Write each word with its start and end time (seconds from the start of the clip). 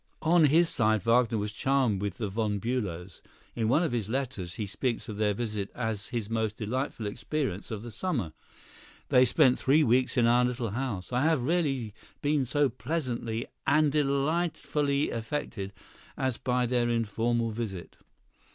On 0.23 0.45
his 0.45 0.67
side 0.67 1.03
Wagner 1.03 1.37
was 1.37 1.51
charmed 1.53 2.01
with 2.01 2.17
the 2.17 2.27
Von 2.27 2.59
Bülows. 2.59 3.21
In 3.55 3.69
one 3.69 3.83
of 3.83 3.91
his 3.91 4.09
letters 4.09 4.55
he 4.55 4.65
speaks 4.65 5.07
of 5.07 5.17
their 5.17 5.35
visit 5.35 5.69
as 5.75 6.07
his 6.07 6.27
most 6.27 6.57
delightful 6.57 7.05
experience 7.05 7.69
of 7.69 7.83
the 7.83 7.91
summer. 7.91 8.33
"They 9.09 9.25
spent 9.25 9.59
three 9.59 9.83
weeks 9.83 10.17
in 10.17 10.25
our 10.25 10.43
little 10.43 10.71
house; 10.71 11.13
I 11.13 11.21
have 11.25 11.43
rarely 11.43 11.93
been 12.23 12.47
so 12.47 12.67
pleasantly 12.67 13.45
and 13.67 13.91
delightfully 13.91 15.11
affected 15.11 15.71
as 16.17 16.37
by 16.39 16.65
their 16.65 16.89
informal 16.89 17.51
visit. 17.51 17.97